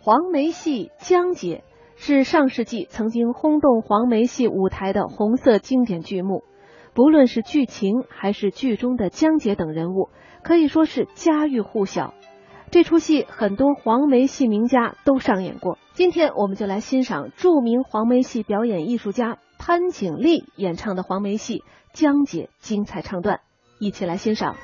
[0.00, 1.64] 黄梅戏《江姐》
[2.00, 6.44] 是上世纪曾经轰动黄梅戏舞台的红色经典剧目，
[6.94, 10.08] 不论是剧情还是剧中的江姐等人物，
[10.44, 12.14] 可以说是家喻户晓。
[12.70, 15.78] 这出戏很多黄梅戏名家都上演过。
[15.94, 21.58] 今天我们就来欣赏著名黄梅戏表演艺术家潘景丽演唱的黄梅戏
[21.92, 23.40] 《江姐》精彩唱段，
[23.80, 24.54] 一起来欣赏。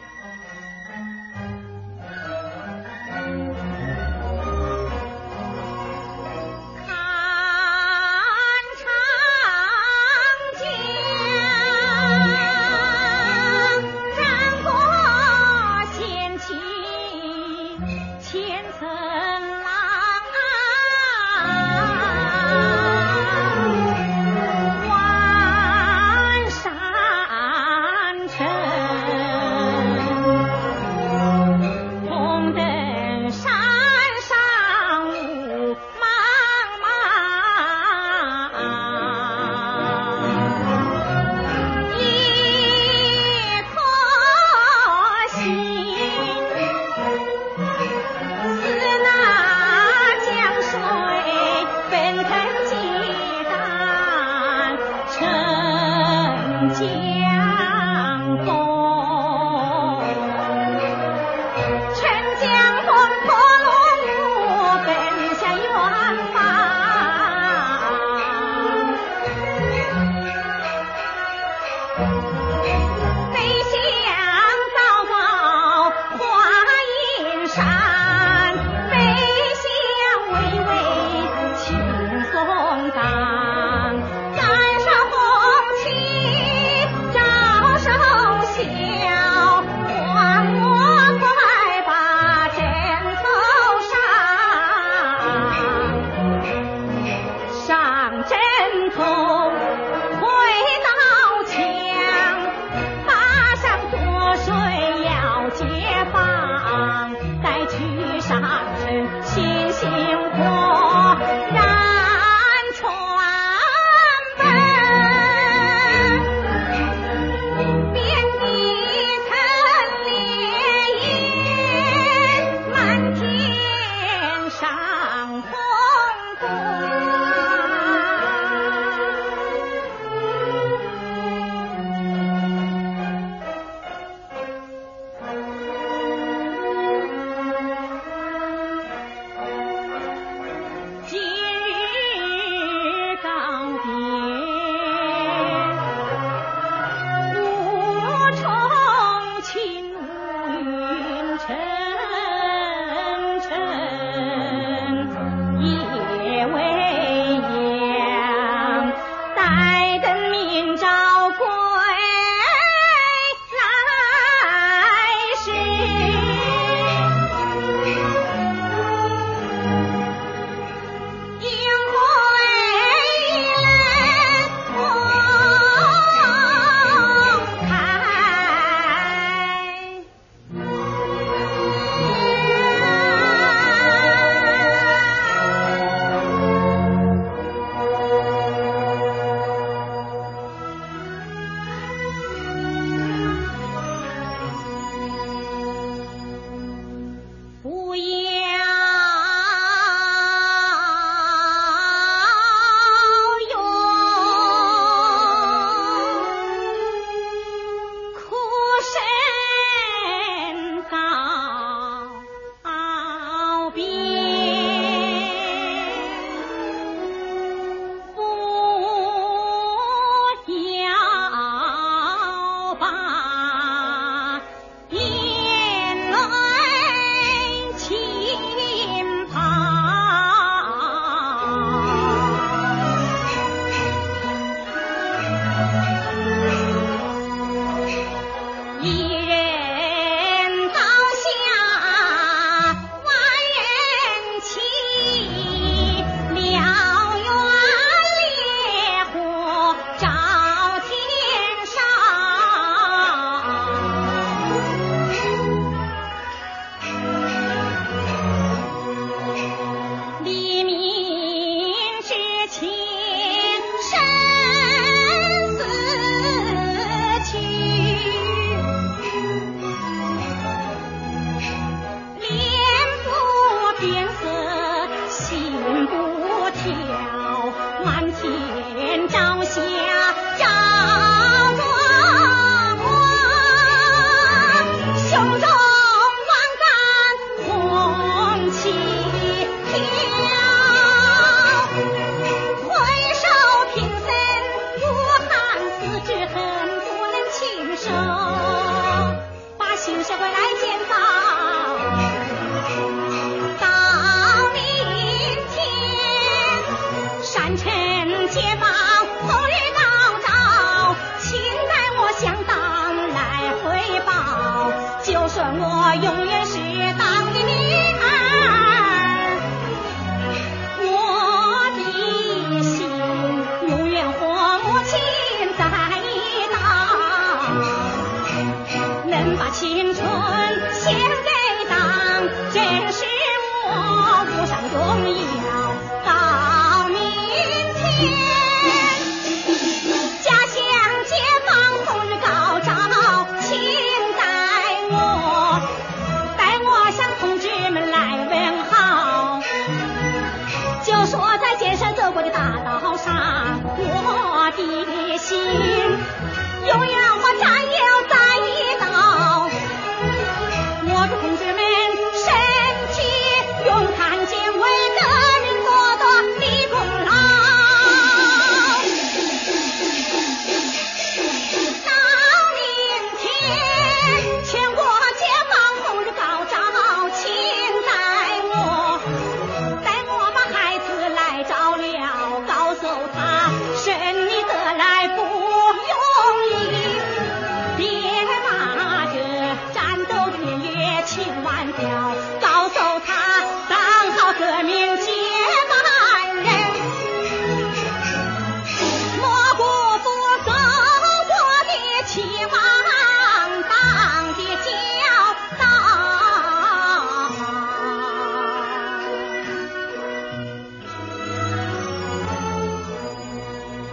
[277.84, 279.60] 满天朝霞